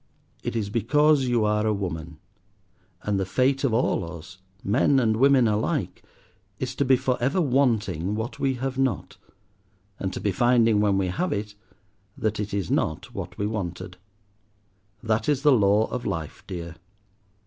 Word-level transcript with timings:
It 0.41 0.55
is 0.55 0.71
because 0.71 1.25
you 1.25 1.45
are 1.45 1.63
a 1.63 1.75
woman, 1.75 2.17
and 3.03 3.19
the 3.19 3.23
fate 3.27 3.63
of 3.63 3.71
all 3.71 4.17
us, 4.17 4.39
men 4.63 4.99
and 4.99 5.15
women 5.15 5.47
alike, 5.47 6.01
is 6.57 6.73
to 6.77 6.85
be 6.85 6.95
for 6.95 7.21
ever 7.21 7.39
wanting 7.39 8.15
what 8.15 8.39
we 8.39 8.55
have 8.55 8.79
not, 8.79 9.17
and 9.99 10.11
to 10.11 10.19
be 10.19 10.31
finding, 10.31 10.81
when 10.81 10.97
we 10.97 11.09
have 11.09 11.31
it, 11.31 11.53
that 12.17 12.39
it 12.39 12.51
is 12.51 12.71
not 12.71 13.13
what 13.13 13.37
we 13.37 13.45
wanted. 13.45 13.97
That 15.03 15.29
is 15.29 15.43
the 15.43 15.51
law 15.51 15.85
of 15.91 16.03
life, 16.07 16.43
dear. 16.47 16.77